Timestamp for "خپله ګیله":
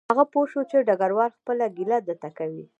1.39-1.97